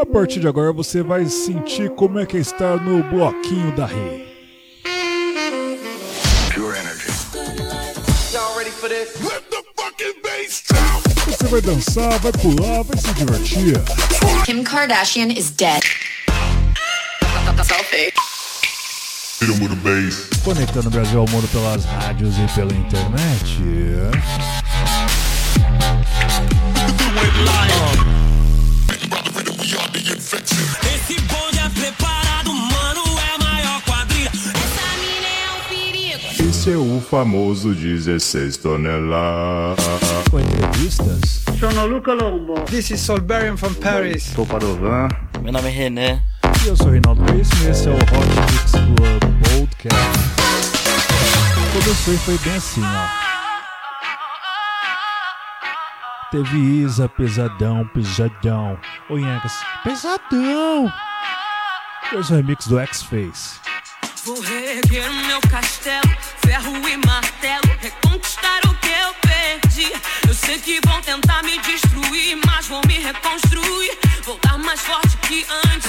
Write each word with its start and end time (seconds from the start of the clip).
A 0.00 0.06
partir 0.06 0.38
de 0.38 0.46
agora 0.46 0.72
você 0.72 1.02
vai 1.02 1.26
sentir 1.26 1.90
como 1.90 2.20
é 2.20 2.26
que 2.26 2.36
é 2.36 2.40
estar 2.40 2.80
no 2.80 3.02
bloquinho 3.02 3.74
da 3.74 3.84
Rei. 3.84 4.28
Pure 6.54 6.78
energy. 6.78 7.10
Y'all 8.32 8.56
ready 8.56 8.70
for 8.70 8.88
this? 8.88 9.08
Você 11.26 11.48
vai 11.48 11.60
dançar, 11.60 12.16
vai 12.20 12.30
pular, 12.30 12.84
vai 12.84 12.96
se 12.96 13.12
divertir. 13.14 13.74
Kim 14.44 14.62
Kardashian 14.62 15.32
is 15.32 15.50
dead. 15.50 15.82
Selfie. 17.64 18.12
Conectando 20.44 20.88
o 20.88 20.90
Brasil 20.92 21.18
ao 21.18 21.28
mundo 21.28 21.48
pelas 21.48 21.84
rádios 21.84 22.36
e 22.38 22.54
pela 22.54 22.72
internet. 22.72 23.58
Esse 36.40 36.72
é 36.72 36.76
o 36.76 37.00
famoso 37.00 37.74
16 37.74 38.56
toneladas. 38.58 39.84
Com 40.30 40.40
entrevistas, 40.40 41.44
Sono 41.58 41.86
Luca 41.86 42.12
Lombo. 42.12 42.60
This 42.62 42.90
is 42.90 43.00
Solberian 43.00 43.56
from 43.56 43.74
Paris. 43.74 44.24
Sou 44.34 44.44
Padovan. 44.44 45.08
Meu 45.42 45.52
nome 45.52 45.68
é 45.68 45.70
René. 45.70 46.22
e 46.64 46.68
eu 46.68 46.76
sou 46.76 46.88
o 46.88 46.90
Reinaldo 46.90 47.24
Veríssimo 47.24 47.64
e 47.64 47.70
esse 47.70 47.88
é 47.88 47.92
o 47.92 47.94
Hot 47.94 48.02
Mix 48.52 48.72
Club 48.72 49.22
Podcast. 49.44 50.18
Começou 51.72 52.14
e 52.14 52.18
foi 52.18 52.38
bem 52.38 52.54
assim, 52.56 52.82
ó. 52.82 53.27
Teve 56.30 56.58
Isa, 56.58 57.08
pesadão, 57.08 57.86
pesadão. 57.86 58.78
Oi, 59.08 59.22
Yankas, 59.22 59.54
pesadão. 59.82 60.92
Hoje 62.12 62.32
é 62.32 62.34
o 62.34 62.36
remix 62.36 62.66
do 62.66 62.78
X-Face. 62.78 63.58
Vou 64.26 64.38
reerguer 64.42 65.10
o 65.10 65.14
meu 65.26 65.40
castelo, 65.50 66.14
ferro 66.44 66.86
e 66.86 66.98
martelo, 66.98 67.74
reconquistar 67.80 68.60
o 68.66 68.74
que 68.74 68.88
eu 68.88 69.14
perdi. 69.22 69.90
Eu 70.28 70.34
sei 70.34 70.58
que 70.58 70.78
vão 70.86 71.00
tentar 71.00 71.42
me 71.44 71.58
destruir, 71.60 72.38
mas 72.44 72.66
vou 72.66 72.82
me 72.86 72.98
reconstruir, 72.98 73.98
voltar 74.22 74.58
mais 74.58 74.80
forte 74.80 75.16
que 75.26 75.46
antes. 75.66 75.88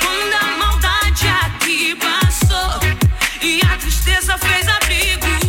Quando 0.00 0.34
a 0.34 0.58
maldade 0.58 1.28
aqui 1.28 1.94
passou 1.94 2.80
e 3.40 3.60
a 3.64 3.76
tristeza 3.78 4.36
fez 4.38 4.66
abrigo, 4.68 5.45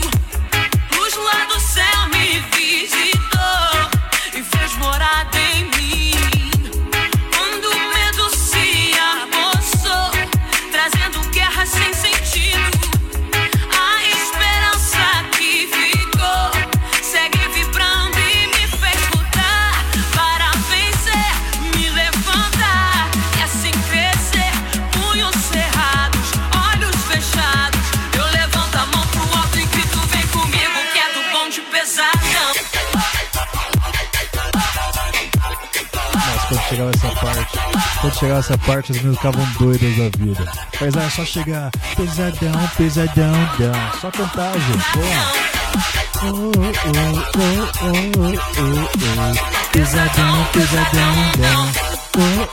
lá 1.23 1.45
do 1.45 1.59
céu 1.59 2.07
me 2.11 2.39
visitou 2.55 2.96
chegava 38.17 38.39
essa 38.39 38.57
parte, 38.57 38.91
as 38.91 38.97
meninas 38.97 39.17
ficavam 39.17 39.45
doidas 39.59 39.95
da 39.95 40.09
vida. 40.17 40.51
Mas 40.81 40.95
era 40.95 41.09
só 41.09 41.23
chegar, 41.23 41.69
pesadão, 41.95 42.69
pesadão, 42.75 43.49
dão. 43.59 43.91
Só 44.01 44.11
cantar, 44.11 44.53
gente. 44.53 44.87
Pesadão, 49.71 50.47
pesadão, 50.51 51.31
dão. 51.37 51.71
Oh. 52.17 52.47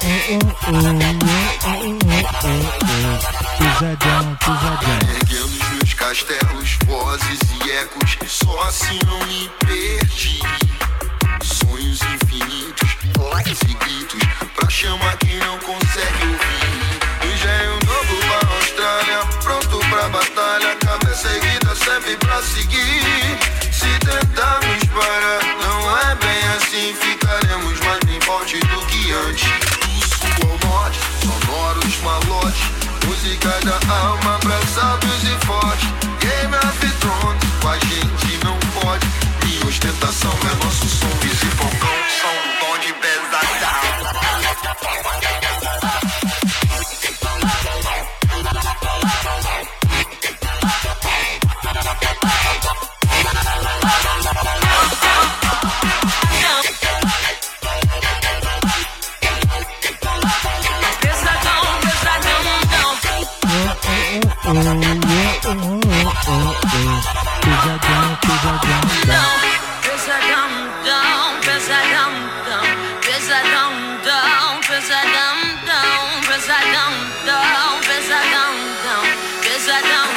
Pesadão, 3.59 4.37
pesadão. 4.37 4.99
Erguendo 5.17 5.47
os 5.47 5.69
meus 5.71 5.95
castelos, 5.95 6.79
vozes 6.87 7.41
e 7.65 7.71
ecos, 7.71 8.19
só 8.29 8.63
assim 8.65 8.99
não 9.07 9.19
me 9.27 9.51
perdi. 9.67 10.41
Sonhos 11.43 12.01
infinitos, 12.03 12.94
vozes 13.19 13.59
e 13.69 13.75
gritos, 13.75 14.21
pra 14.55 14.69
chamar 14.69 15.17
quem 15.19 15.39
não 15.39 15.59
consegue 15.59 16.27
ouvir. 16.27 16.95
Engenho 17.33 17.79
novo 17.85 18.17
pra 18.27 18.49
Austrália, 18.57 19.19
pronto 19.43 19.79
pra 19.89 20.09
batalha, 20.09 20.77
cabeça 20.77 21.29
erguida 21.29 21.75
sempre 21.75 22.17
pra 22.17 22.43
seguir. 22.43 23.39
Se 23.73 23.99
tentarmos 24.01 24.85
parar, 24.93 25.41
não 25.63 25.99
é 25.99 26.15
bem 26.17 26.43
assim, 26.57 26.95
ficaremos 26.95 27.81
mais 27.81 28.01
bem 28.05 28.21
forte 28.21 28.59
do 28.61 28.87
que 28.87 29.13
antes. 29.13 29.49
Do 29.81 30.01
sul 30.09 30.51
ao 30.51 30.71
norte, 30.71 30.99
sonoros 31.23 31.99
malotes, 32.03 32.63
música 33.07 33.51
da 33.65 33.95
alma 33.95 34.35
sábios 34.75 35.23
e 35.23 35.47
fortes. 35.47 35.89
Game 36.19 36.55
of 36.57 36.87
Thrones, 36.99 37.45
com 37.61 37.69
a 37.69 37.79
gente 37.79 38.45
não 38.45 38.59
pode. 38.81 39.07
Minha 39.45 39.67
ostentação 39.67 40.33
é 40.51 40.65
nosso 40.65 40.74
pesadão, 69.05 69.39
dão. 69.83 69.85
Pesadão, 69.85 70.51
dão, 70.85 71.41
pesadão, 71.41 72.13
dão, 72.45 72.65
pesadão, 73.01 73.73
dão, 74.03 74.61
pesadão, 74.61 75.37
dão, 75.65 76.21
pesadão, 76.27 76.93
dão, 77.25 77.81
pesadão, 77.81 78.53
dão, 78.83 79.03
pesadão. 79.43 80.09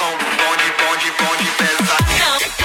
Bom 0.00 0.96
de 0.96 1.10
bom 1.12 1.36
de 1.36 1.50
pesadão. 1.52 1.96
Pesadão, 2.06 2.59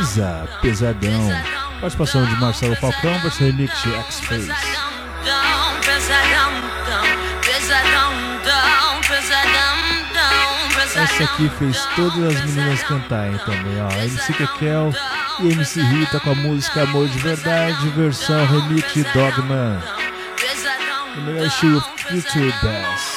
Isa, 0.00 0.48
pesadão. 0.60 1.28
Participação 1.80 2.24
de 2.24 2.36
Marcelo 2.36 2.76
Falcão, 2.76 3.18
versão 3.20 3.46
remix 3.46 3.72
X-Face. 3.84 4.50
Essa 10.94 11.24
aqui 11.24 11.48
fez 11.58 11.84
todas 11.96 12.36
as 12.36 12.44
meninas 12.44 12.82
cantarem 12.82 13.38
também, 13.38 13.80
ó. 13.80 13.90
MC 14.02 14.32
Kekel 14.34 14.92
e 15.40 15.52
MC 15.52 15.80
Rita 15.80 16.20
com 16.20 16.30
a 16.30 16.34
música 16.34 16.82
Amor 16.82 17.08
de 17.08 17.18
Verdade, 17.18 17.88
versão 17.90 18.46
remix 18.46 18.92
de 18.92 19.02
Dogman. 19.04 19.80
No 21.16 21.22
melhor 21.22 21.46
estilo 21.46 21.80
Future 21.80 22.52
Bass. 22.62 23.11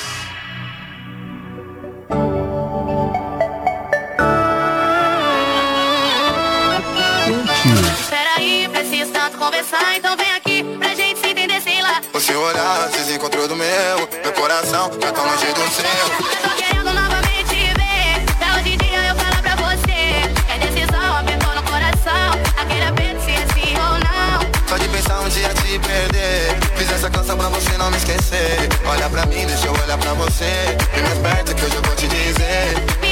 coração, 14.56 14.90
já 15.02 15.12
tô 15.12 15.22
longe 15.22 15.46
do 15.48 15.70
seu. 15.70 15.86
Eu 15.86 16.50
tô 16.50 16.56
querendo 16.56 16.94
novamente 16.94 17.56
ver, 17.56 18.24
se 18.64 18.72
um 18.72 18.78
dia 18.78 19.08
eu 19.10 19.16
falo 19.16 19.42
pra 19.42 19.56
você. 19.56 20.32
É 20.48 20.58
decisão, 20.60 21.18
apertou 21.18 21.54
no 21.56 21.64
coração, 21.64 22.32
aquele 22.56 22.86
aperto 22.86 23.22
se 23.26 23.32
é 23.32 23.46
sim 23.54 23.76
ou 23.76 24.00
não. 24.00 24.70
Só 24.70 24.78
de 24.78 24.88
pensar 24.88 25.20
um 25.20 25.28
dia 25.28 25.50
te 25.50 25.78
perder, 25.80 26.58
fiz 26.78 26.90
essa 26.90 27.10
canção 27.10 27.38
pra 27.38 27.50
você 27.50 27.78
não 27.78 27.92
me 27.92 27.98
esquecer. 27.98 28.70
Olha 28.86 29.10
pra 29.10 29.26
mim, 29.26 29.46
deixa 29.46 29.68
eu 29.68 29.74
olhar 29.74 29.98
pra 29.98 30.14
você, 30.14 30.78
vem 30.94 31.04
mais 31.04 31.20
perto 31.20 31.54
que 31.54 31.66
hoje 31.66 31.76
eu 31.76 31.82
vou 31.82 31.96
te 31.96 32.08
dizer. 32.08 33.05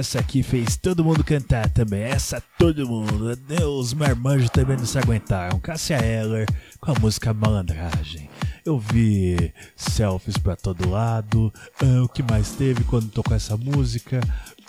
Essa 0.00 0.18
aqui 0.18 0.42
fez 0.42 0.76
todo 0.76 1.04
mundo 1.04 1.22
cantar 1.22 1.68
também. 1.68 2.02
Essa 2.02 2.42
todo 2.58 2.88
mundo. 2.88 3.38
Os 3.78 3.92
marmanjos 3.92 4.48
também 4.48 4.76
não 4.76 4.86
se 4.86 4.98
aguentaram. 4.98 5.60
Cássia 5.60 6.02
Eller 6.02 6.46
com 6.80 6.90
a 6.90 6.98
música 6.98 7.34
Malandragem. 7.34 8.28
Eu 8.64 8.78
vi 8.78 9.52
selfies 9.76 10.38
pra 10.38 10.56
todo 10.56 10.88
lado. 10.88 11.52
Ah, 11.82 12.02
o 12.02 12.08
que 12.08 12.22
mais 12.22 12.50
teve 12.52 12.82
quando 12.84 13.10
tocou 13.10 13.36
essa 13.36 13.56
música? 13.56 14.20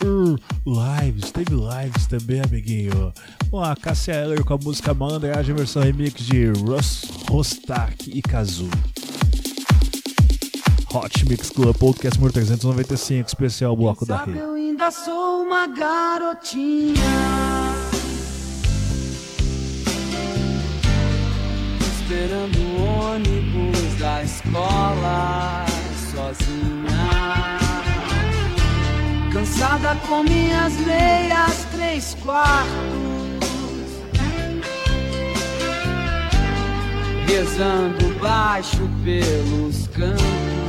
Uh, 0.04 0.36
lives, 0.66 1.32
teve 1.32 1.54
lives 1.54 2.08
também, 2.08 2.42
amiguinho. 2.42 3.14
Bom, 3.48 3.64
a 3.64 3.76
Cássia 3.76 4.26
com 4.46 4.54
a 4.54 4.58
música 4.58 4.94
Malandragem, 4.94 5.56
versão 5.56 5.82
remix 5.82 6.26
de 6.26 6.48
Ross, 6.48 7.04
Rostak 7.30 8.12
e 8.14 8.22
Kazu. 8.22 8.70
Hot 10.94 11.26
Mix 11.26 11.50
Club 11.50 11.74
Podcast 11.78 12.20
número 12.20 12.34
395, 12.34 13.26
especial 13.26 13.78
bloco 13.78 14.06
da 14.06 14.26
rede. 14.26 14.38
eu 14.38 14.56
ainda 14.56 14.92
sou 14.92 15.44
uma 15.44 15.66
garotinha. 15.68 16.96
Esperando 21.80 22.58
o 22.58 23.14
ônibus 23.14 24.00
da 24.00 24.22
escola 24.22 25.66
sozinha. 26.12 27.60
Cansada 29.32 29.96
com 30.10 30.24
minhas 30.24 30.74
meias 30.80 31.66
três 31.72 32.14
quartos. 32.16 32.70
Rezando 37.26 38.20
baixo 38.20 38.90
pelos 39.06 39.88
cantos 39.88 40.61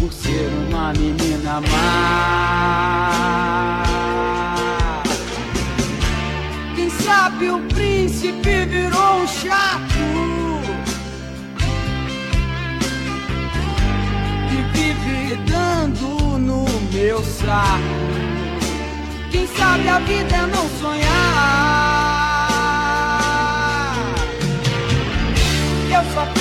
por 0.00 0.10
ser 0.14 0.48
uma 0.66 0.92
menina 0.94 1.60
má. 1.60 2.72
Quem 6.74 6.88
sabe 6.88 7.50
o 7.50 7.60
príncipe 7.68 8.64
virou 8.64 9.22
um 9.22 9.26
chato 9.28 10.00
e 14.50 14.62
vive 14.72 15.36
dando 15.44 16.38
no 16.38 16.64
meu 16.90 17.22
saco. 17.22 18.00
Quem 19.30 19.46
sabe 19.48 19.86
a 19.86 19.98
vida 19.98 20.34
é 20.34 20.46
não 20.46 20.66
sonhar. 20.80 21.10
Eu 25.92 26.02
só 26.14 26.39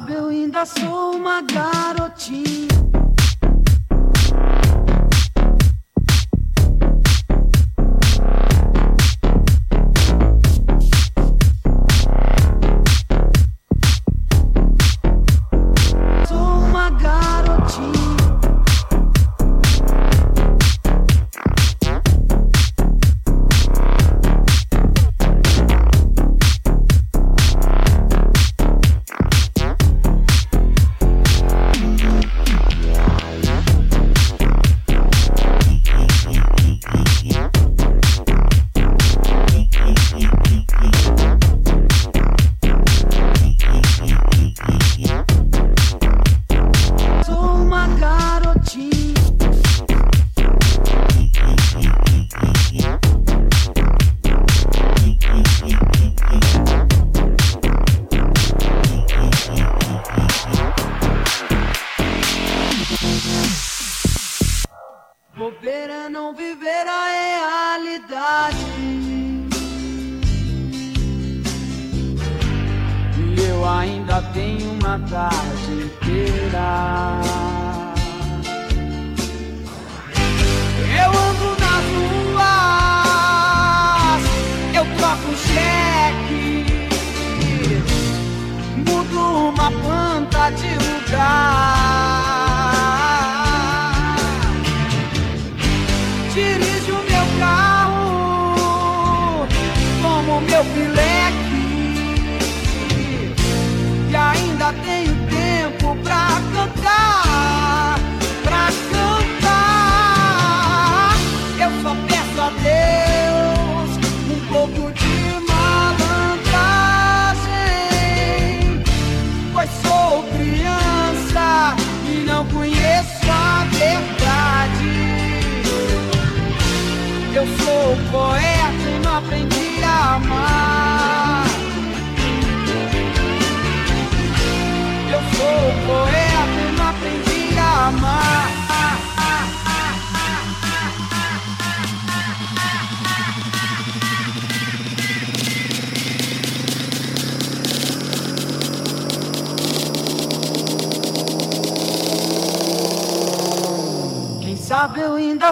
sabe 0.00 0.14
eu 0.14 0.28
ainda 0.28 0.64
sou 0.64 1.14
uma 1.14 1.42
garotinha. 1.42 1.99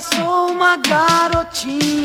Sou 0.00 0.52
uma 0.52 0.76
garotinha. 0.76 2.04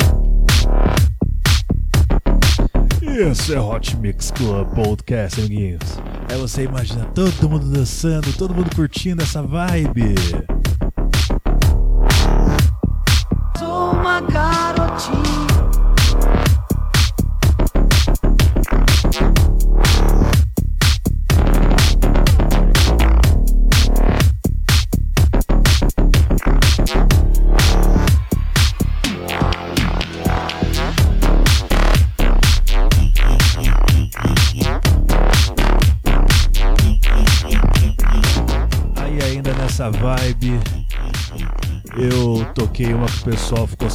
Isso 3.02 3.54
é 3.54 3.60
Hot 3.60 3.96
Mix 3.98 4.32
Club 4.32 4.74
Podcast, 4.74 5.40
amiguinhos. 5.40 6.00
Aí 6.30 6.38
você 6.38 6.64
imagina 6.64 7.06
todo 7.14 7.50
mundo 7.50 7.66
dançando, 7.70 8.34
todo 8.34 8.56
mundo 8.56 8.76
curtindo 8.76 9.22
essa 9.22 9.44
vibe. 9.44 10.16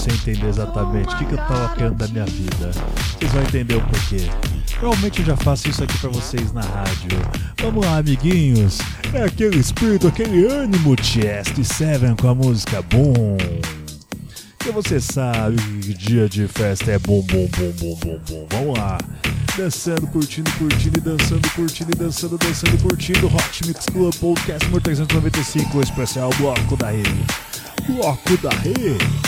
Sem 0.08 0.32
entender 0.32 0.48
exatamente 0.48 1.14
o 1.14 1.18
que, 1.18 1.24
que 1.26 1.32
eu 1.32 1.38
tava 1.38 1.74
querendo 1.74 1.94
da 1.94 2.08
minha 2.08 2.24
vida. 2.24 2.70
Vocês 3.18 3.32
vão 3.32 3.42
entender 3.42 3.74
o 3.74 3.80
porquê. 3.82 4.30
Realmente 4.80 5.20
eu 5.20 5.26
já 5.26 5.36
faço 5.36 5.68
isso 5.68 5.84
aqui 5.84 5.98
pra 5.98 6.10
vocês 6.10 6.52
na 6.52 6.62
rádio. 6.62 7.18
Vamos 7.60 7.84
lá, 7.84 7.98
amiguinhos. 7.98 8.78
É 9.12 9.24
aquele 9.24 9.58
espírito, 9.58 10.08
aquele 10.08 10.46
ânimo 10.46 10.96
Chest 11.02 11.62
Seven 11.62 12.14
com 12.16 12.28
a 12.28 12.34
música 12.34 12.80
Boom. 12.82 13.36
Que 14.58 14.70
você 14.70 15.00
sabe 15.00 15.56
que 15.80 15.94
dia 15.94 16.28
de 16.28 16.46
festa 16.48 16.90
é 16.90 16.98
bom, 16.98 17.22
bom, 17.22 17.48
bom, 17.56 17.72
bom, 17.78 17.98
bom, 18.04 18.20
bom. 18.28 18.46
Vamos 18.50 18.78
lá. 18.78 18.98
Dançando, 19.56 20.06
curtindo, 20.08 20.50
curtindo 20.52 20.98
e 20.98 21.00
dançando, 21.00 21.50
curtindo 21.50 21.90
e 21.92 21.98
dançando, 21.98 22.38
dançando 22.38 22.78
curtindo. 22.82 23.26
Hot 23.26 23.66
Mix 23.66 23.86
Club 23.86 24.14
Podcast 24.14 24.64
número 24.66 24.82
395, 24.82 25.78
o 25.78 25.82
especial 25.82 26.30
Bloco 26.38 26.76
da 26.76 26.90
Rede. 26.90 27.24
Bloco 27.86 28.36
da 28.38 28.50
Rede. 28.50 29.27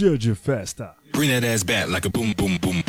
Dia 0.00 0.16
de 0.16 0.34
festa. 0.34 0.94
Bring 1.12 1.28
that 1.28 1.44
ass 1.44 1.62
back 1.62 1.90
like 1.90 2.06
a 2.06 2.10
boom, 2.10 2.32
boom, 2.32 2.56
boom, 2.56 2.80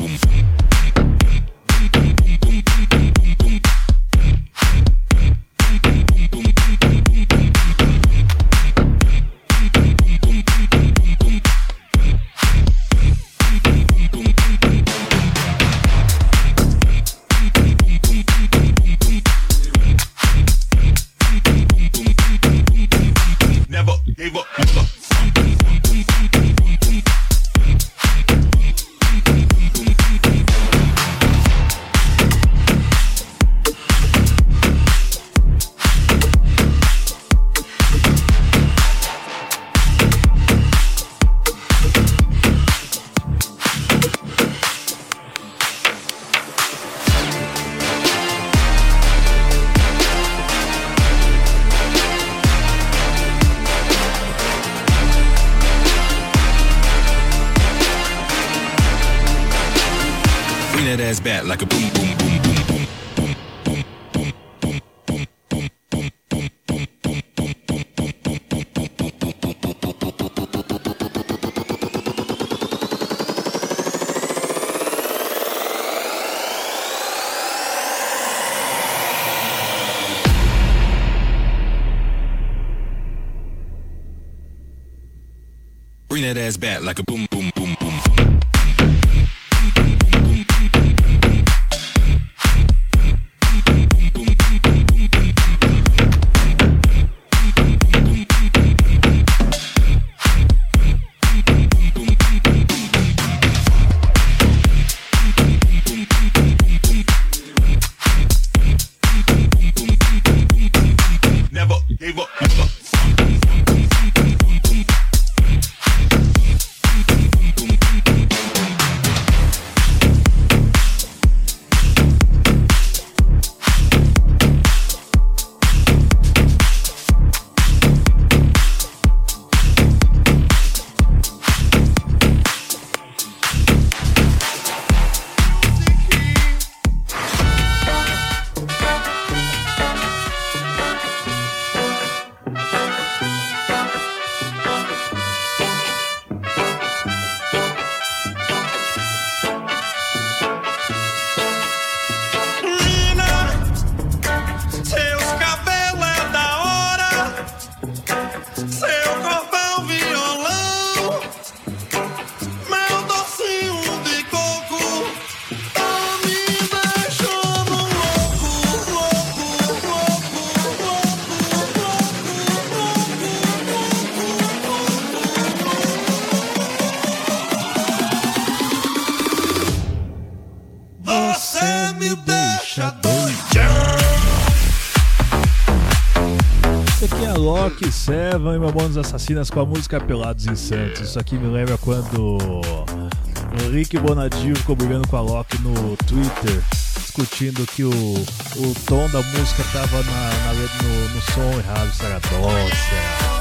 Mamonas 188.92 188.98
Assassinas 188.98 189.50
com 189.50 189.62
a 189.62 189.66
música 189.66 190.00
Pelados 190.02 190.46
em 190.48 190.56
Santos. 190.56 191.02
Isso 191.02 191.20
aqui 191.20 191.38
me 191.38 191.48
lembra 191.48 191.78
quando 191.78 192.38
o 192.38 193.72
Rick 193.72 193.98
Bonadio 193.98 194.56
ficou 194.56 194.76
brigando 194.76 195.08
com 195.08 195.16
a 195.16 195.22
Loki 195.22 195.58
no 195.62 195.96
Twitter, 196.06 196.62
discutindo 197.00 197.66
que 197.68 197.84
o, 197.84 197.90
o 197.90 198.76
tom 198.86 199.08
da 199.10 199.22
música 199.22 199.64
tava 199.72 200.04
na, 200.04 200.30
na 200.46 200.54
no, 200.54 201.10
no 201.10 201.22
som 201.22 201.60
errado, 201.60 201.94
se 201.94 202.06
era 202.06 202.20
dó, 202.20 202.50
se 202.70 202.96
era 202.96 203.32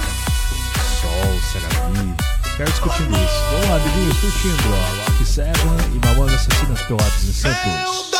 sol, 1.00 1.40
se 1.50 1.58
era 1.58 1.88
mi. 1.88 2.14
Caras 2.56 2.72
discutindo 2.72 3.10
isso. 3.10 3.44
Vamos 3.50 3.68
lá, 3.68 3.76
amiguinhos, 3.76 4.20
curtindo 4.20 4.62
ó, 4.68 5.10
Loki, 5.10 5.24
Seven 5.24 5.52
e 5.94 6.06
Mamonas 6.06 6.34
Assassinas 6.34 6.82
Pelados 6.82 7.28
em 7.28 7.32
Santos. 7.32 8.19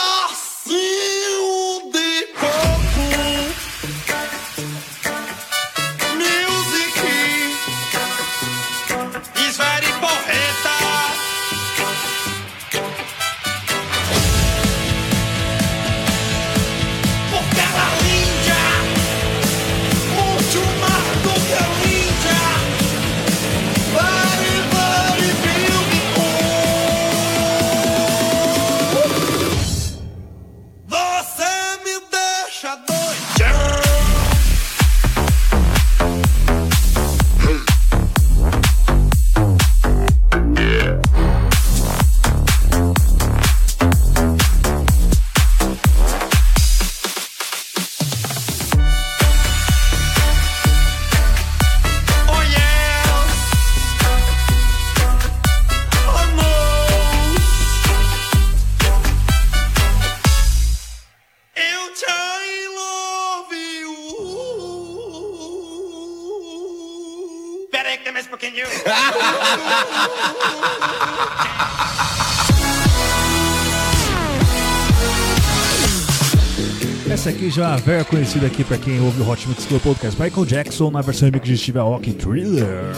Já 77.51 77.75
é 77.75 77.77
velha 77.79 78.05
conhecida 78.05 78.47
aqui 78.47 78.63
pra 78.63 78.79
quem 78.79 79.01
ouve 79.01 79.21
o 79.21 79.29
Hot 79.29 79.49
Mix 79.49 79.65
Club 79.67 79.83
Podcast. 79.83 80.21
Michael 80.21 80.47
Jackson 80.47 80.91
na 80.91 81.01
versão 81.01 81.27
remix 81.27 81.47
de 81.47 81.59
Steve 81.59 81.79
Aoki 81.79 82.13
Thriller. 82.13 82.95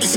It's 0.00 0.16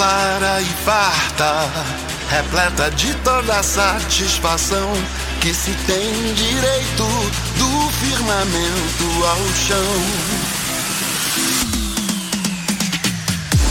clara 0.00 0.62
e 0.62 0.72
farta, 0.82 1.68
repleta 2.30 2.90
de 2.92 3.12
toda 3.16 3.58
a 3.58 3.62
satisfação 3.62 4.90
que 5.42 5.52
se 5.52 5.72
tem 5.86 6.32
direito 6.32 7.04
do 7.58 7.90
firmamento 7.98 9.26
ao 9.26 9.54
chão. 9.54 9.76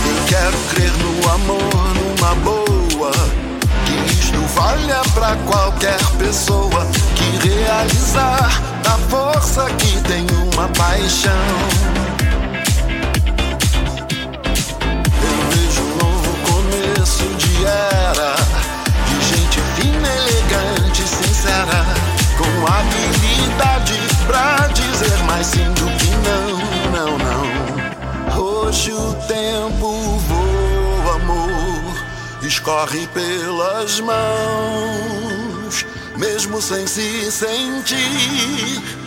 Eu 0.05 0.25
quero 0.27 0.57
crer 0.69 0.91
no 0.99 1.31
amor, 1.31 1.95
numa 1.95 2.35
boa. 2.35 3.11
Que 3.87 4.13
isto 4.13 4.39
valha 4.53 5.01
pra 5.15 5.35
qualquer 5.47 5.99
pessoa 6.19 6.85
que 7.15 7.47
realizar 7.47 8.61
a 8.85 8.97
força 9.09 9.65
que 9.79 9.99
tem 10.01 10.27
uma 10.53 10.67
paixão. 10.77 12.08
Era 17.65 18.35
de 19.05 19.21
gente 19.25 19.59
fina, 19.75 20.07
elegante, 20.07 21.03
sincera, 21.07 21.85
com 22.37 22.67
habilidade 22.67 23.99
pra 24.25 24.67
dizer 24.67 25.17
mais 25.25 25.47
sim 25.47 25.71
do 25.73 25.85
que 25.97 26.09
não, 26.27 26.57
não, 26.91 27.17
não. 27.17 28.39
Hoje 28.41 28.93
o 28.93 29.13
tempo 29.27 30.19
voa, 30.27 31.15
amor, 31.15 31.95
escorre 32.41 33.07
pelas 33.07 33.99
mãos, 33.99 35.85
mesmo 36.17 36.61
sem 36.61 36.85
se 36.87 37.31
sentir. 37.31 38.99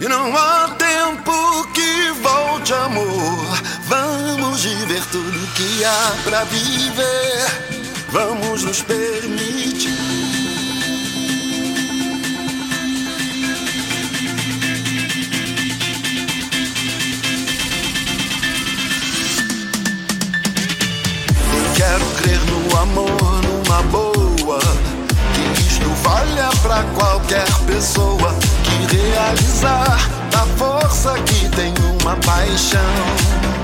E 0.00 0.08
não 0.08 0.34
há 0.34 0.74
tempo 0.78 1.68
que 1.74 2.10
volte, 2.22 2.72
amor. 2.72 3.60
Vamos 3.86 4.64
viver 4.64 5.02
tudo 5.12 5.54
que 5.54 5.84
há 5.84 6.12
pra 6.24 6.44
viver. 6.44 7.79
Vamos 8.12 8.64
nos 8.64 8.82
permitir. 8.82 9.88
Quero 21.76 22.04
crer 22.16 22.40
no 22.46 22.78
amor, 22.78 23.10
numa 23.42 23.82
boa. 23.84 24.58
Que 25.34 25.60
isto 25.60 25.88
valha 26.02 26.50
pra 26.62 26.82
qualquer 26.94 27.46
pessoa 27.66 28.34
que 28.64 28.96
realizar 28.96 29.98
a 30.34 30.46
força 30.58 31.14
que 31.20 31.48
tem 31.50 31.72
uma 32.00 32.16
paixão. 32.16 33.59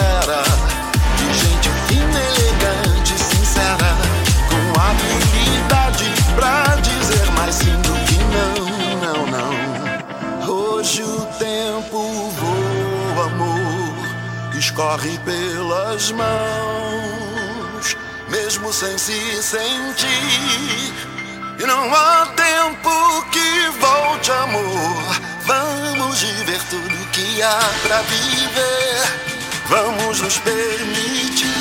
Era 0.00 0.42
de 1.16 1.34
gente 1.38 1.70
fina, 1.86 2.20
elegante, 2.20 3.18
sincera, 3.18 3.96
com 4.48 4.80
habilidade 4.80 6.04
pra 6.34 6.76
dizer 6.76 7.30
mais 7.32 7.54
sim 7.54 7.76
do 7.82 7.94
que 8.06 8.18
não, 8.34 8.54
não, 9.02 9.26
não. 9.26 10.54
Hoje 10.54 11.02
o 11.02 11.26
tempo 11.38 12.30
voa, 12.30 13.26
amor, 13.26 14.56
escorre 14.56 15.18
pelas 15.18 16.10
mãos, 16.12 17.96
mesmo 18.28 18.72
sem 18.72 18.96
se 18.96 19.42
sentir. 19.42 21.10
E 21.58 21.66
não 21.66 21.94
há 21.94 22.26
tempo 22.34 23.22
que 23.30 23.68
volte, 23.78 24.32
amor. 24.32 25.20
Vamos 25.44 26.22
viver 26.22 26.60
tudo 26.70 27.10
que 27.12 27.42
há 27.42 27.60
pra 27.82 28.00
viver. 28.00 29.29
Vamos 29.70 30.20
nos 30.20 30.36
permitir. 30.38 31.59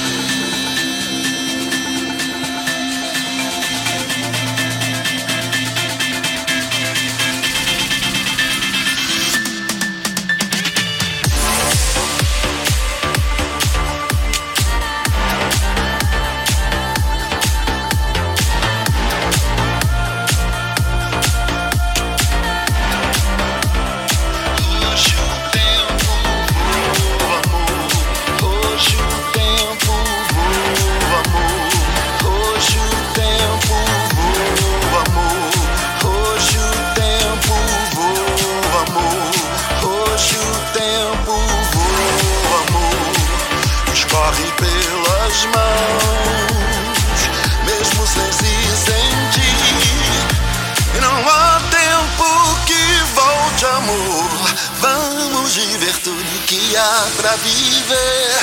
Viver 55.79 55.97
tudo 55.99 56.45
que 56.45 56.75
há 56.75 57.07
pra 57.15 57.35
viver. 57.37 58.37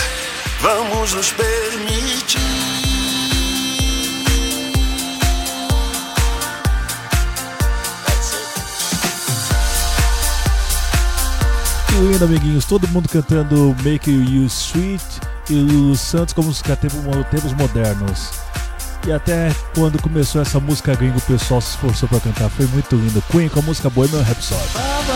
Vamos 0.61 1.12
nos 1.12 1.33
permitir. 1.33 2.40
Que 11.88 11.94
lindo, 11.94 12.25
amiguinhos. 12.25 12.64
Todo 12.64 12.88
mundo 12.88 13.09
cantando 13.09 13.77
Make 13.85 14.11
You 14.11 14.46
Sweet 14.46 15.05
e 15.51 15.90
o 15.92 15.94
Santos 15.94 16.33
como 16.33 16.49
os 16.49 16.62
tempos, 16.62 16.90
tempos 17.31 17.53
modernos. 17.53 18.31
E 19.07 19.12
até 19.12 19.55
quando 19.75 20.01
começou 20.01 20.40
essa 20.40 20.59
música 20.59 20.94
gringa, 20.94 21.18
o 21.18 21.22
pessoal 21.22 21.61
se 21.61 21.70
esforçou 21.70 22.09
pra 22.09 22.18
cantar. 22.18 22.49
Foi 22.49 22.66
muito 22.66 22.96
lindo. 22.96 23.22
Queen 23.31 23.49
com 23.51 23.61
a 23.61 23.62
música 23.62 23.90
Bohemian 23.90 24.22
Rhapsody. 24.22 25.15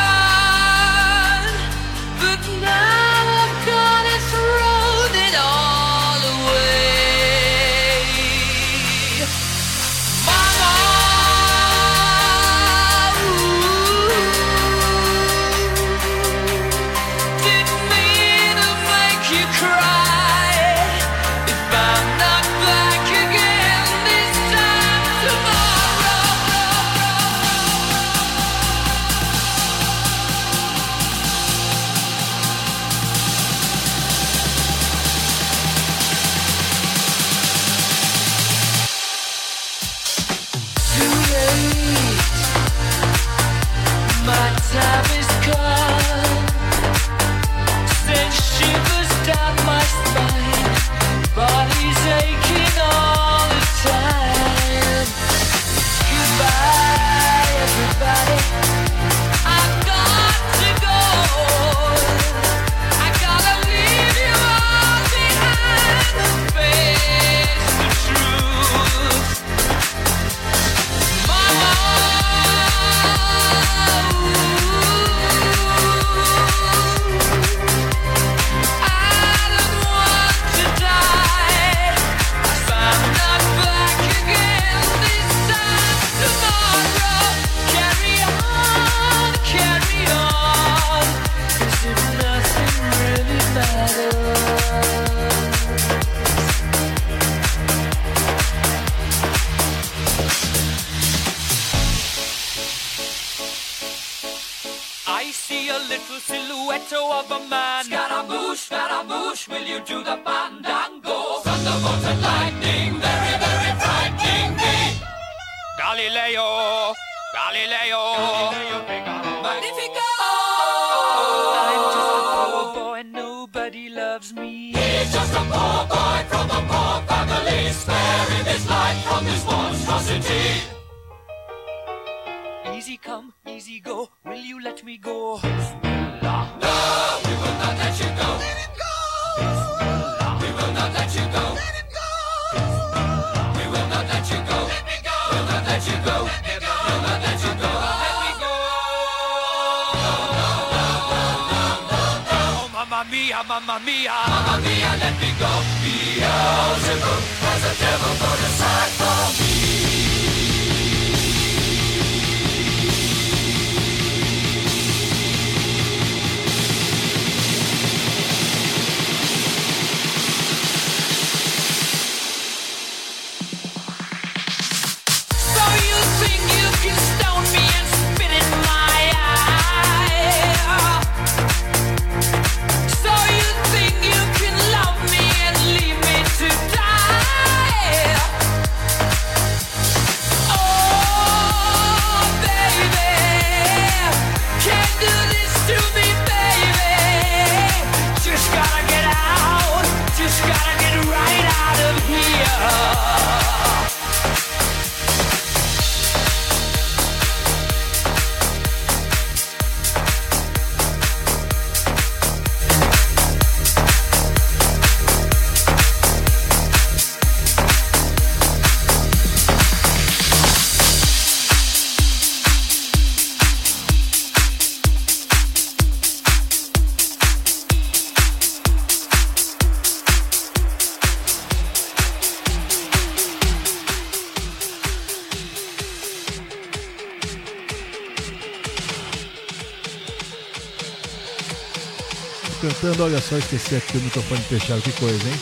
Olha 243.01 243.19
só, 243.19 243.35
esqueci 243.35 243.75
aqui 243.75 243.97
o 243.97 244.01
microfone 244.01 244.41
fechado, 244.41 244.79
que 244.79 244.91
coisa, 244.93 245.27
hein? 245.27 245.33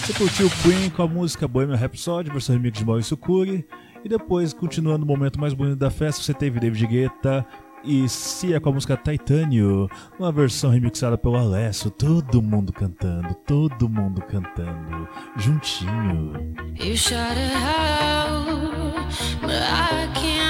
Você 0.00 0.14
curtiu 0.14 0.50
Queen 0.62 0.88
com 0.88 1.02
a 1.02 1.06
música 1.06 1.46
Bohemian 1.46 1.76
Rhapsody, 1.76 2.30
versão 2.30 2.56
remix 2.56 2.78
de 2.78 2.86
Maurício 2.86 3.18
Cury. 3.18 3.66
E 4.02 4.08
depois, 4.08 4.54
continuando 4.54 5.04
o 5.04 5.06
momento 5.06 5.38
mais 5.38 5.52
bonito 5.52 5.76
da 5.76 5.90
festa, 5.90 6.22
você 6.22 6.32
teve 6.32 6.58
David 6.58 6.86
Guetta 6.86 7.46
e 7.84 8.08
Cia 8.08 8.58
com 8.60 8.70
a 8.70 8.72
música 8.72 8.96
Titânio, 8.96 9.90
uma 10.18 10.32
versão 10.32 10.70
remixada 10.70 11.18
pelo 11.18 11.36
Alessio. 11.36 11.90
Todo 11.90 12.40
mundo 12.40 12.72
cantando, 12.72 13.34
todo 13.46 13.90
mundo 13.90 14.22
cantando, 14.22 15.06
juntinho. 15.36 16.32
You 16.80 16.96
shot 16.96 17.36
it 17.36 17.54
out, 17.54 19.12
but 19.42 19.52
I 19.52 20.08
can't 20.14 20.41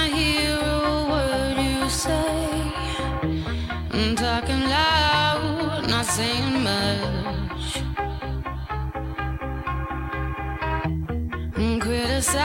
saying 6.17 6.63
much. 6.63 7.83
Criticize, 11.81 12.43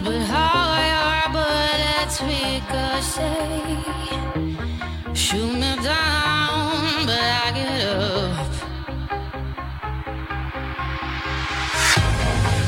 but 0.00 0.22
how 0.32 0.62
I 0.82 0.86
are, 1.06 1.28
but 1.36 1.76
that's 1.84 2.18
ricochet. 2.22 3.76
Shoot 5.14 5.52
me 5.52 5.72
down, 5.84 7.06
but 7.06 7.26
I 7.44 7.52
get 7.54 7.80
up. 7.86 8.48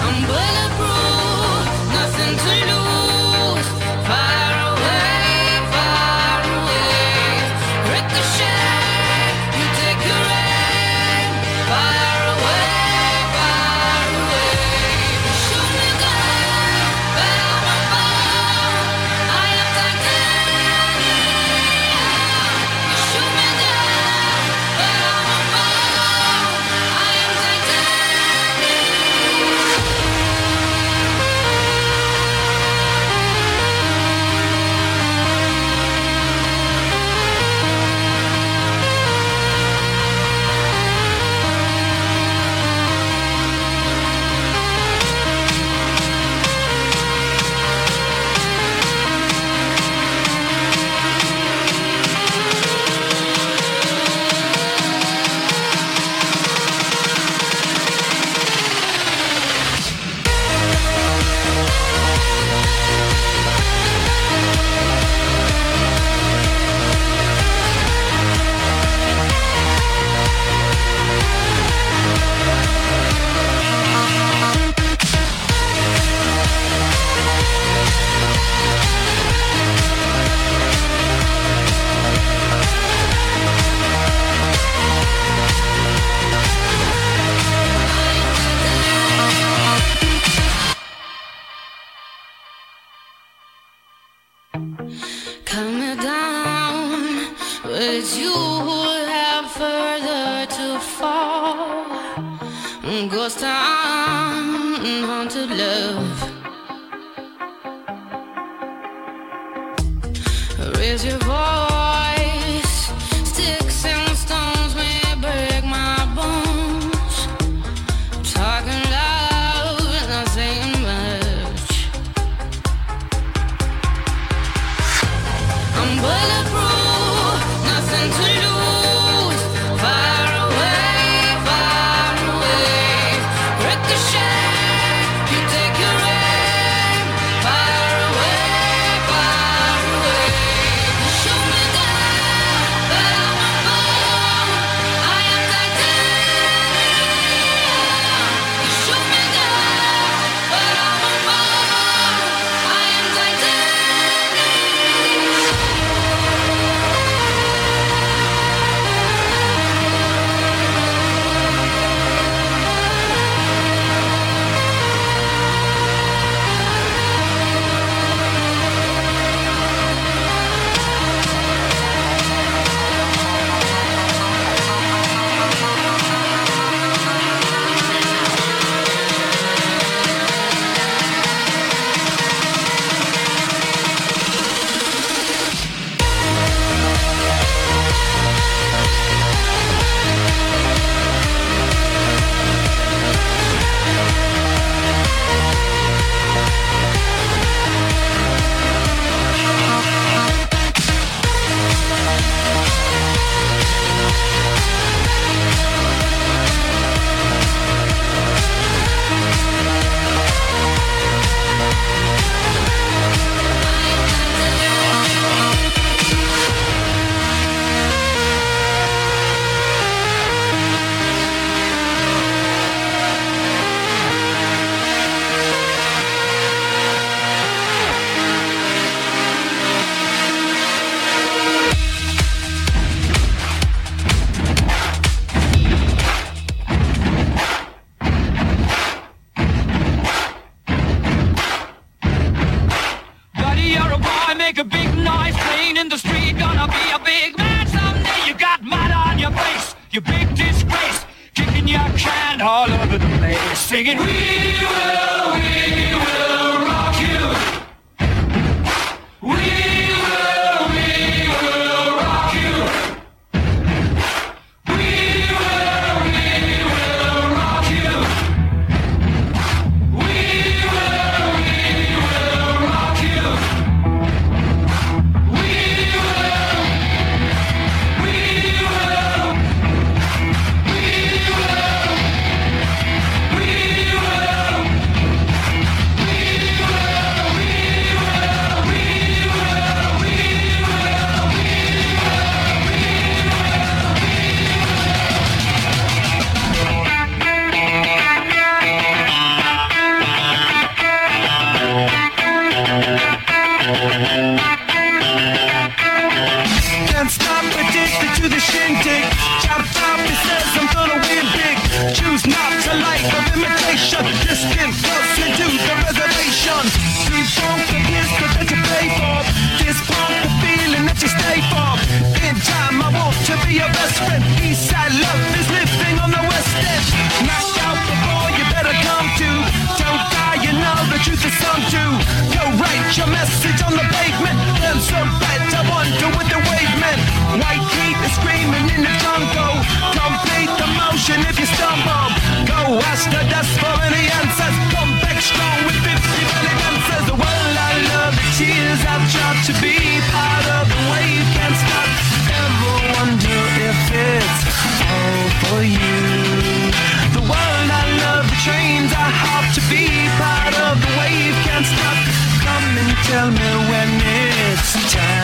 I'm 0.05 0.17
bulletproof. 0.29 1.22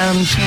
FM. 0.08 0.38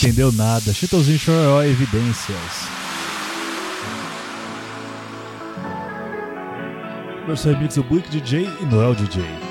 entendeu 0.00 0.32
nada. 0.32 0.72
Chitãozinho 0.72 1.18
Chororó 1.18 1.62
Evidências. 1.62 2.38
Percebi 7.26 7.56
amigos 7.56 7.76
o 7.76 7.82
Buick 7.82 8.08
DJ 8.08 8.48
e 8.60 8.64
Noel 8.64 8.94
DJ. 8.94 9.49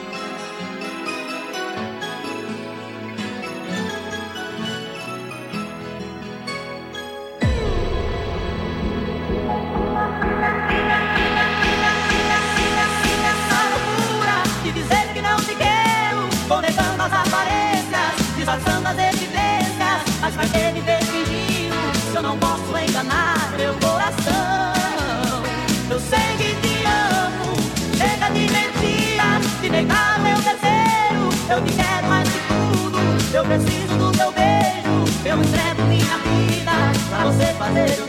minha 35.88 36.18
vida, 36.18 36.72
pra 37.10 37.26
você 37.26 37.54
fazer 37.54 38.09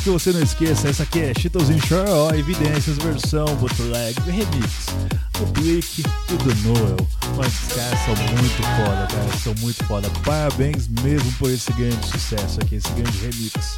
que 0.00 0.10
você 0.10 0.32
não 0.32 0.42
esqueça, 0.42 0.88
essa 0.88 1.02
aqui 1.02 1.20
é 1.20 1.32
Cheetos 1.38 1.68
in 1.68 1.78
Show, 1.80 2.34
Evidências, 2.34 2.96
versão 2.98 3.44
bootleg, 3.56 4.18
remix, 4.24 4.86
do 5.38 5.46
Blake 5.52 6.02
e 6.28 6.32
do 6.32 6.54
Noel. 6.68 6.96
Mas 7.36 7.48
os 7.48 7.72
caras 7.74 7.98
são 8.00 8.14
muito 8.14 8.62
foda, 8.62 9.06
cara, 9.06 9.38
são 9.42 9.54
muito 9.58 9.84
foda. 9.84 10.10
Parabéns 10.24 10.88
mesmo 11.02 11.30
por 11.32 11.50
esse 11.50 11.70
grande 11.72 12.06
sucesso 12.06 12.60
aqui, 12.62 12.76
esse 12.76 12.88
grande 12.92 13.18
remix. 13.18 13.76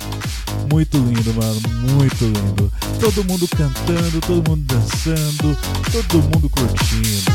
Muito 0.70 0.96
lindo, 0.98 1.34
mano, 1.34 1.60
muito 1.96 2.24
lindo. 2.24 2.72
Todo 3.00 3.24
mundo 3.24 3.48
cantando, 3.48 4.20
todo 4.20 4.48
mundo 4.48 4.64
dançando, 4.64 5.58
todo 5.90 6.22
mundo 6.22 6.48
curtindo. 6.50 7.32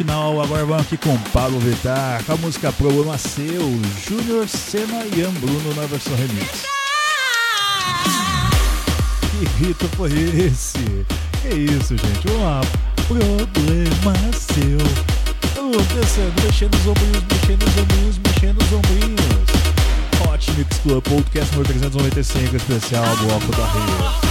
Final, 0.00 0.40
agora 0.40 0.64
vamos 0.64 0.86
aqui 0.86 0.96
com 0.96 1.14
Pablo 1.30 1.60
Vittar, 1.60 2.24
com 2.24 2.32
a 2.32 2.36
música 2.38 2.72
Problema 2.72 3.18
Seu, 3.18 3.60
Júnior, 4.08 4.48
Senna 4.48 5.04
e 5.04 5.20
Ian 5.20 5.30
Bruno 5.32 5.74
na 5.74 5.86
versão 5.86 6.16
remix. 6.16 6.64
Que 9.30 9.62
rito 9.62 9.86
foi 9.98 10.10
esse? 10.10 11.04
Que 11.42 11.54
isso, 11.54 11.98
gente? 11.98 12.26
Vamos 12.28 12.42
lá. 12.42 12.60
Problema 13.06 14.14
seu. 14.32 14.78
Vamos 15.54 15.86
descendo, 15.88 16.32
mexendo 16.46 16.74
os 16.76 16.86
ombrinhos, 16.86 17.24
mexendo 17.30 17.62
os 17.62 17.78
ombrinhos, 17.78 18.18
mexendo 18.18 18.62
os 18.62 18.72
ombrinhos. 18.72 20.32
Hot 20.32 20.52
Mix 20.52 20.78
Club 20.78 21.02
Podcast 21.04 21.52
número 21.54 21.68
395, 21.68 22.56
especial 22.56 23.04
Bloco 23.18 23.52
da 23.52 23.66
Rio. 23.66 24.29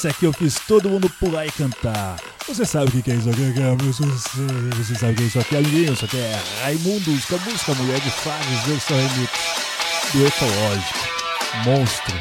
Essa 0.00 0.08
aqui 0.08 0.24
eu 0.24 0.32
fiz 0.32 0.58
todo 0.66 0.88
mundo 0.88 1.10
pular 1.10 1.44
e 1.44 1.52
cantar. 1.52 2.16
Você 2.48 2.64
sabe 2.64 2.86
o 2.86 2.90
que 2.90 3.02
que 3.02 3.10
é 3.10 3.16
isso 3.16 3.28
aqui? 3.28 3.52
Você, 3.82 4.94
sabe 4.94 5.12
o 5.12 5.14
que 5.14 5.22
é 5.24 5.26
isso 5.26 5.38
aqui, 5.38 5.56
amiguinho? 5.58 5.92
Isso 5.92 6.06
aqui 6.06 6.16
é 6.16 6.42
Raimundos 6.62 7.26
com 7.26 7.34
a 7.34 7.38
música 7.40 7.74
Mulher 7.74 8.00
de 8.00 8.10
Fases, 8.10 8.60
versão 8.66 8.96
remix 8.96 9.30
do 10.14 10.26
Ecológico. 10.26 10.98
Monstro. 11.66 12.16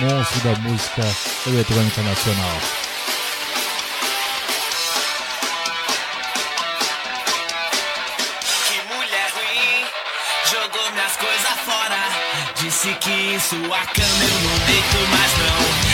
Monstro 0.00 0.40
da 0.40 0.60
música 0.60 1.02
eletrônica 1.46 2.02
nacional. 2.02 2.58
Que 8.68 8.94
mulher 8.94 9.32
ruim, 9.32 9.86
jogou 10.50 10.92
minhas 10.92 11.16
coisas 11.16 11.58
fora. 11.64 11.96
Disse 12.60 12.92
que 13.00 13.40
sua 13.40 13.78
cama 13.86 14.24
eu 14.24 14.40
não 14.42 14.66
deito 14.66 15.08
mais 15.10 15.32
não. 15.38 15.87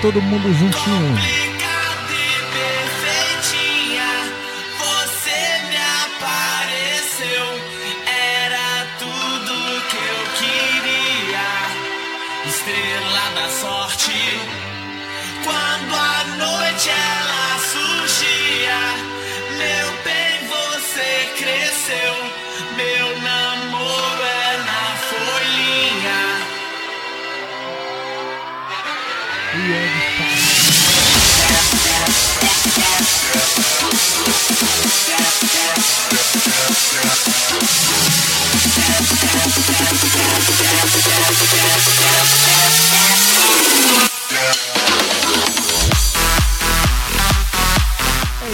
Todo 0.00 0.20
mundo 0.20 0.48
juntinho. 0.54 1.47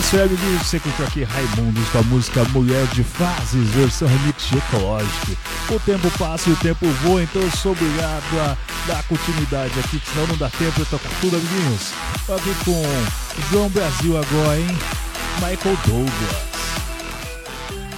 Isso 0.05 0.17
aí, 0.17 0.23
amiguinhos. 0.23 0.67
Você 0.67 0.79
curtiu 0.81 1.05
aqui 1.07 1.23
Raimundos 1.25 1.89
com 1.89 1.99
a 1.99 2.03
música 2.03 2.45
Mulher 2.51 2.87
de 2.89 3.03
Fases, 3.03 3.69
versão 3.71 4.07
remix 4.09 4.53
ecológico. 4.53 5.37
O 5.71 5.81
tempo 5.81 6.11
passa 6.19 6.51
e 6.51 6.53
o 6.53 6.57
tempo 6.57 6.87
voa, 7.03 7.23
então 7.23 7.43
eu 7.43 7.51
sou 7.51 7.73
obrigado 7.73 8.41
a 8.41 8.57
dar 8.87 9.03
continuidade 9.05 9.73
aqui, 9.81 10.01
senão 10.13 10.27
não 10.27 10.37
dá 10.37 10.51
tempo 10.51 10.83
de 10.83 10.91
tocar 10.91 11.11
tudo, 11.21 11.37
amiguinhos. 11.37 11.93
Tô 12.27 12.35
aqui 12.35 12.55
com 12.65 12.83
João 13.51 13.69
Brasil 13.71 14.17
agora, 14.19 14.61
hein? 14.61 14.79
Michael 15.41 15.77
Douglas. 15.87 16.55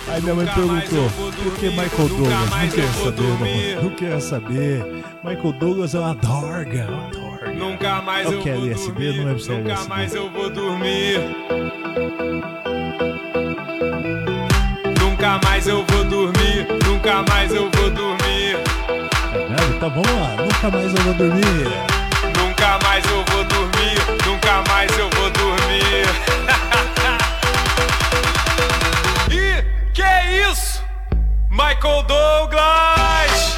Aí 0.09 0.23
minha 0.23 0.35
mãe 0.35 0.47
perguntou, 0.47 1.11
por 1.43 1.55
que 1.57 1.69
Michael 1.71 2.09
Douglas? 2.09 2.51
Não 2.51 2.71
quer 2.71 2.93
saber. 2.93 3.83
Não 3.83 3.91
quer 3.91 4.21
saber. 4.21 5.05
Michael 5.25 5.53
Douglas 5.59 5.95
é 5.95 5.99
uma 5.99 6.15
dorga, 6.15 6.87
uma 6.89 7.11
dorga. 7.11 7.53
Nunca 7.55 8.03
mais 8.03 8.27
É 8.31 8.35
eu 8.35 8.41
que 8.43 8.49
é 8.51 8.55
vou 8.55 8.65
LSD? 8.67 8.93
dormir. 9.13 9.25
Não 9.25 9.31
é 9.31 9.35
Nunca 9.35 9.53
LSD. 9.73 9.89
mais 9.89 10.15
eu 10.15 10.31
vou 10.31 10.51
dormir. 10.51 11.21
Nunca 15.01 15.41
mais 15.45 15.67
eu 15.67 15.85
vou 15.87 16.05
dormir. 16.05 16.67
Nunca 16.87 17.23
mais 17.29 17.53
eu 17.55 17.71
vou 17.71 17.91
dormir. 17.91 18.57
Tá 18.67 19.39
vendo? 19.49 19.77
Então 19.77 19.91
vamos 19.91 20.11
lá, 20.13 20.37
nunca 20.43 20.71
mais 20.71 20.95
eu 20.95 21.03
vou 21.03 21.15
dormir. 21.15 21.69
Nunca 22.39 22.79
mais 22.85 23.05
eu 23.07 23.25
vou 23.25 23.45
dormir. 23.45 24.27
Nunca 24.27 24.63
mais 24.69 24.99
eu 24.99 25.11
vou 25.11 25.31
dormir. 25.31 26.07
Michael 31.57 32.03
Douglas. 32.03 33.57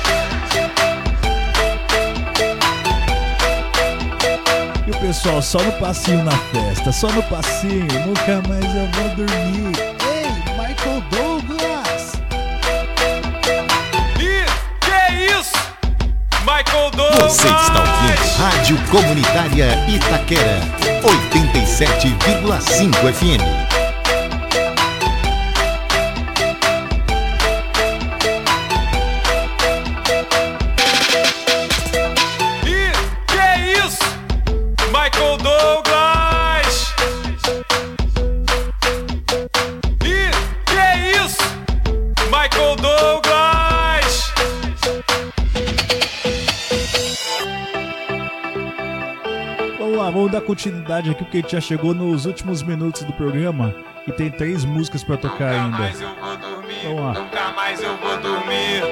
E 4.87 4.91
o 4.91 5.01
pessoal 5.01 5.43
só 5.43 5.59
no 5.59 5.73
passinho 5.73 6.23
na 6.23 6.31
festa, 6.31 6.93
só 6.93 7.11
no 7.11 7.21
passinho, 7.25 7.89
nunca 8.07 8.41
mais 8.49 8.65
eu 8.65 8.89
vou 8.93 9.09
dormir. 9.17 9.73
Ei, 10.07 10.31
Michael 10.53 11.03
Douglas! 11.11 12.13
E 14.21 14.45
que 14.79 14.93
é 14.93 15.13
isso? 15.37 15.59
Michael 16.43 16.93
Douglas. 16.93 17.33
Você 17.33 17.49
está 17.49 17.81
ouvindo 17.81 18.39
Rádio 18.39 18.79
Comunitária 18.93 19.75
Itaquera, 19.89 20.61
87,5 21.03 23.13
FM. 23.13 23.68
Continuidade 50.49 51.11
aqui 51.11 51.23
porque 51.23 51.37
a 51.37 51.41
gente 51.43 51.53
já 51.53 51.61
chegou 51.61 51.93
nos 51.93 52.25
últimos 52.25 52.63
minutos 52.63 53.03
do 53.03 53.13
programa 53.13 53.75
e 54.07 54.13
tem 54.13 54.31
três 54.31 54.65
músicas 54.65 55.05
pra 55.05 55.19
tocar 55.19 55.51
ainda. 55.51 55.77
Mas 55.77 56.01
eu 56.01 56.09
vou 56.15 56.37
dormir. 56.39 56.81
Vamos 56.85 57.01
lá. 57.03 57.13
Nunca 57.13 57.53
mais 57.53 57.83
eu 57.83 57.97
vou 57.99 58.17
dormir. 58.17 58.83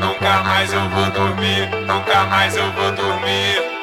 Nunca 0.00 0.42
mais 0.42 0.72
eu 0.72 0.88
vou 0.88 1.10
dormir. 1.10 1.70
Nunca 1.86 2.24
mais 2.24 2.56
eu 2.56 2.72
vou 2.72 2.92
dormir. 2.92 3.73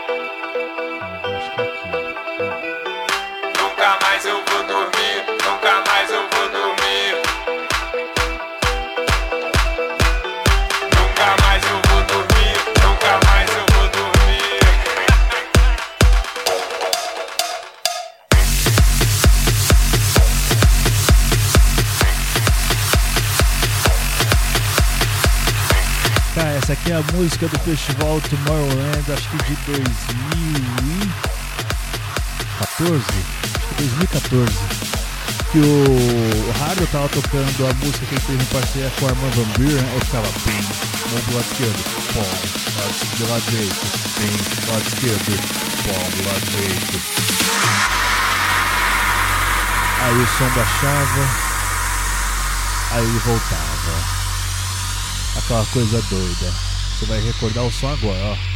Música 27.14 27.48
do 27.48 27.60
festival 27.60 28.22
Tomorrowland, 28.22 29.12
acho 29.12 29.30
que 29.30 29.38
de 29.44 29.56
2014. 29.66 31.12
Acho 32.62 33.68
que 33.68 33.76
2014. 33.84 34.52
Que 35.52 35.60
o, 35.60 35.84
o 36.48 36.52
rádio 36.60 36.88
tava 36.88 37.10
tocando 37.10 37.68
a 37.68 37.74
música 37.84 38.06
que 38.06 38.16
ele 38.16 38.22
fez 38.22 38.42
em 38.42 38.46
parceria 38.46 38.92
com 39.00 39.06
a 39.06 39.10
Armand 39.10 39.32
Van 39.32 39.50
Buren, 39.58 39.86
aí 39.92 40.00
ficava 40.00 40.28
bem, 40.46 40.62
mão 41.12 41.20
do 41.28 41.36
lado 41.36 41.46
esquerdo, 41.52 41.82
pom, 42.14 42.22
lado, 42.80 42.96
do 43.18 43.26
lado 43.30 43.46
direito, 43.52 43.84
bem, 44.18 44.32
do 44.32 44.72
lado 44.72 44.88
esquerdo, 44.88 45.32
pom, 45.84 46.04
do 46.10 46.22
lado 46.28 46.44
direito. 46.52 46.96
Aí 50.02 50.16
o 50.16 50.28
som 50.28 50.50
baixava, 50.56 51.24
aí 52.92 53.08
voltava 53.26 54.22
aquela 55.38 55.66
coisa 55.66 56.02
doida. 56.10 56.71
Você 57.02 57.08
vai 57.08 57.20
recordar 57.20 57.64
o 57.66 57.72
som 57.72 57.88
agora, 57.88 58.24
ó. 58.26 58.51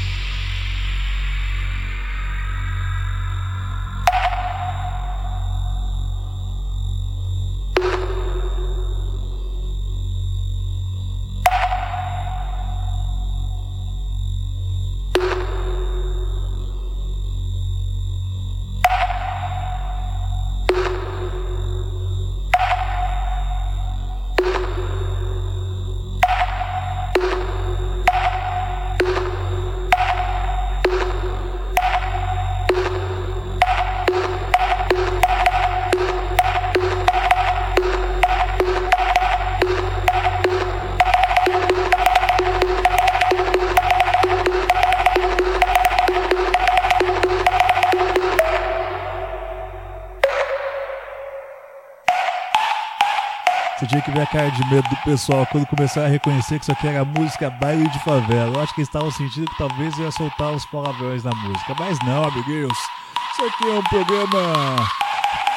Ver 54.15 54.21
a 54.21 54.25
cara 54.27 54.49
de 54.49 54.65
medo 54.69 54.87
do 54.87 54.95
pessoal 54.97 55.45
quando 55.51 55.65
começaram 55.67 56.07
a 56.07 56.09
reconhecer 56.09 56.57
que 56.57 56.63
isso 56.63 56.71
aqui 56.71 56.87
era 56.87 57.03
música 57.03 57.49
baile 57.49 57.89
de 57.89 57.99
favela. 57.99 58.55
Eu 58.55 58.61
acho 58.61 58.73
que 58.73 58.79
eles 58.79 58.87
estavam 58.87 59.11
sentindo 59.11 59.49
que 59.49 59.57
talvez 59.57 59.97
eu 59.97 60.05
ia 60.05 60.11
soltar 60.11 60.51
uns 60.53 60.65
palavrões 60.65 61.23
na 61.23 61.31
música. 61.35 61.75
Mas 61.77 61.99
não, 62.05 62.23
amiguinhos. 62.23 62.71
Isso 62.71 63.45
aqui 63.45 63.69
é 63.69 63.73
um 63.73 63.83
programa 63.83 64.75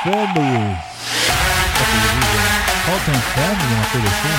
family. 0.02 0.76
Falta 2.84 3.10
um 3.10 3.20
family, 3.20 3.74
uma 3.74 3.86
coisa 3.86 4.08
assim? 4.08 4.34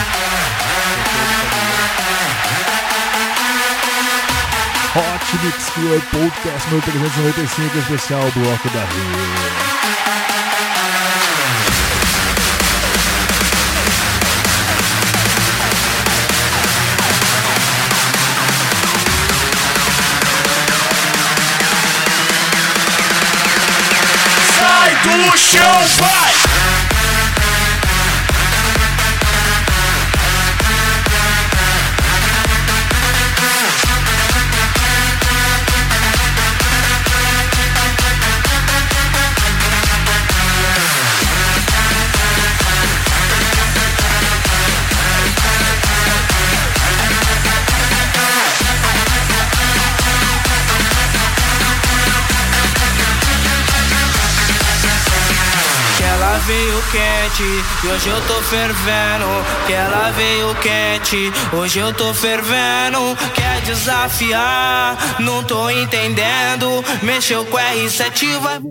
Hot 4.95 5.45
Mix 5.45 5.69
Club 5.69 6.01
Podcast 6.11 6.69
número 6.69 6.91
395, 6.91 7.77
especial 7.77 8.31
Bloco 8.31 8.69
da 8.69 8.81
Rua. 8.81 10.18
Sai 25.39 26.33
do 26.43 26.78
quente 56.91 57.63
e 57.83 57.87
hoje 57.87 58.09
eu 58.09 58.21
tô 58.27 58.41
fervendo. 58.43 59.25
Que 59.65 59.73
ela 59.73 60.11
veio 60.11 60.53
quente, 60.55 61.31
hoje 61.53 61.79
eu 61.79 61.91
tô 61.93 62.13
fervendo. 62.13 63.17
Quer 63.33 63.61
desafiar? 63.61 64.97
Não 65.19 65.41
tô 65.43 65.69
entendendo. 65.69 66.83
Mexeu 67.01 67.45
com 67.45 67.57
R7, 67.57 68.39
vai. 68.39 68.59
Vai 68.59 68.69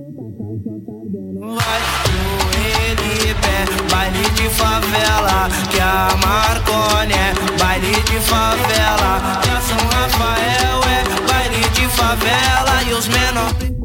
pé, 3.34 3.64
baile 3.90 4.30
de 4.30 4.48
favela. 4.50 5.48
Que 5.70 5.80
a 5.80 6.08
Marconi 6.24 7.12
é 7.12 7.34
baile 7.58 8.00
de 8.02 8.20
favela. 8.20 9.40
Que 9.42 9.50
a 9.50 9.60
São 9.60 9.76
Rafael 9.88 10.80
é 10.84 11.02
baile 11.30 11.68
de 11.70 11.88
favela. 11.88 12.82
E 12.86 12.92
os 12.92 13.08
menores. 13.08 13.77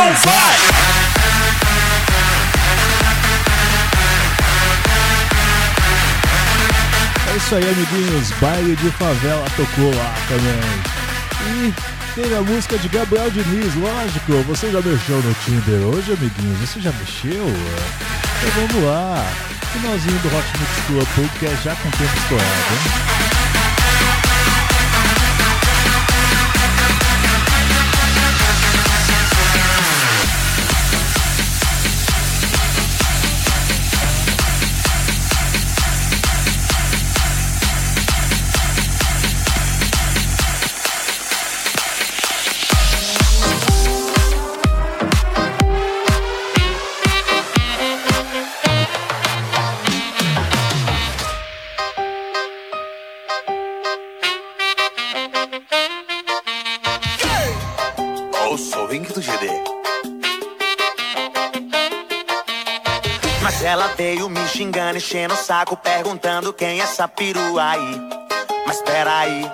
Chão, 0.00 0.14
vai! 0.24 0.56
É 7.28 7.36
isso 7.36 7.54
aí, 7.54 7.64
amiguinhos. 7.64 8.30
Baile 8.40 8.76
de 8.76 8.90
favela 8.92 9.46
tocou 9.56 9.94
lá 9.94 10.14
também. 10.28 10.60
E 11.46 11.74
teve 12.14 12.34
a 12.34 12.42
música 12.42 12.78
de 12.78 12.88
Gabriel 12.88 13.30
Diniz, 13.30 13.74
lógico. 13.74 14.32
Você 14.48 14.70
já 14.70 14.80
mexeu 14.80 15.16
no 15.22 15.34
Tinder 15.44 15.80
hoje, 15.86 16.12
amiguinhos? 16.12 16.58
Você 16.60 16.80
já 16.80 16.92
mexeu? 16.92 17.46
Então 17.46 18.68
vamos 18.68 18.84
lá. 18.84 19.26
Finalzinho 19.72 20.18
do 20.18 20.28
Hot 20.36 20.46
Mix 20.58 20.86
Club 20.86 21.06
Podcast 21.14 21.64
já 21.64 21.76
com 21.76 21.90
tempo 21.90 22.16
estourado, 22.16 22.50
hein? 22.72 23.29
Enchendo 65.10 65.34
o 65.34 65.36
saco, 65.36 65.76
perguntando 65.76 66.52
quem 66.52 66.78
é 66.78 66.84
essa 66.84 67.08
perua 67.08 67.70
aí. 67.70 68.00
Mas 68.64 68.80
peraí, 68.80 69.50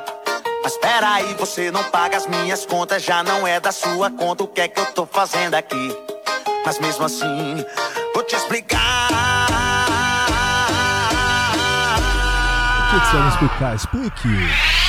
mas 0.62 0.76
peraí, 0.76 1.34
você 1.38 1.70
não 1.70 1.82
paga 1.84 2.18
as 2.18 2.26
minhas 2.26 2.66
contas, 2.66 3.02
já 3.02 3.22
não 3.22 3.46
é 3.46 3.58
da 3.58 3.72
sua 3.72 4.10
conta, 4.10 4.44
o 4.44 4.48
que 4.48 4.60
é 4.60 4.68
que 4.68 4.78
eu 4.78 4.84
tô 4.92 5.06
fazendo 5.06 5.54
aqui? 5.54 5.96
Mas 6.62 6.78
mesmo 6.78 7.06
assim, 7.06 7.64
vou 8.12 8.22
te 8.24 8.36
explicar. 8.36 9.08
O 12.78 12.90
que, 12.90 13.06
você 13.06 13.16
vai 13.16 13.28
explicar? 13.28 13.74
Explique. 13.74 14.85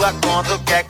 Sua 0.00 0.12
conta, 0.14 0.54
o 0.54 0.58
que 0.60 0.72
é 0.72 0.89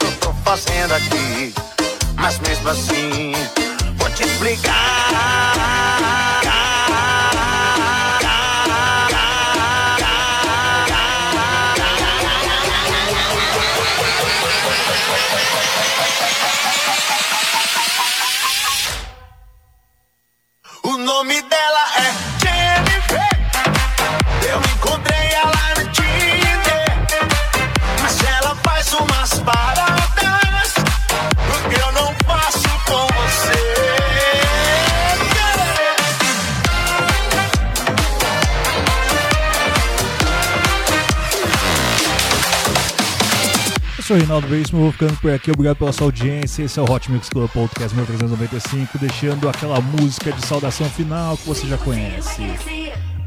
Reinaldo 44.31 44.47
Veríssimo, 44.47 44.81
vou 44.83 44.91
ficando 44.93 45.17
por 45.17 45.29
aqui. 45.29 45.51
Obrigado 45.51 45.75
pela 45.75 45.91
sua 45.91 46.07
audiência. 46.07 46.63
Esse 46.63 46.79
é 46.79 46.81
o 46.81 46.89
Hot 46.89 47.11
Mix 47.11 47.27
Club 47.27 47.51
Podcast 47.51 47.93
1395, 47.93 48.97
deixando 48.97 49.49
aquela 49.49 49.81
música 49.81 50.31
de 50.31 50.47
saudação 50.47 50.89
final 50.89 51.35
que 51.35 51.45
você 51.45 51.67
já 51.67 51.77
conhece. 51.77 52.41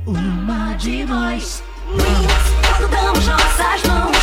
Uma 0.06 0.72
de 0.74 1.04
nós, 1.04 1.62
nós 1.90 3.26
nossas 3.26 3.82
mãos. 3.86 4.13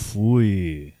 服 0.00 0.29